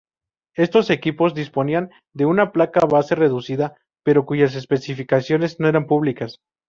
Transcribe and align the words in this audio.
Estos 0.55 0.89
equipos 0.89 1.35
disponían 1.35 1.91
de 2.15 2.25
una 2.25 2.51
placa 2.51 2.79
base 2.89 3.13
reducida, 3.13 3.75
pero 4.03 4.25
cuyas 4.25 4.55
especificaciones 4.55 5.59
no 5.59 5.67
eran 5.67 5.85
públicas. 5.85 6.39